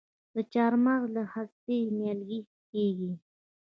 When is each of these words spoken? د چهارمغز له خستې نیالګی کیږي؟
د 0.33 0.35
چهارمغز 0.51 1.03
له 1.15 1.23
خستې 1.31 1.77
نیالګی 1.97 2.39
کیږي؟ 2.71 3.11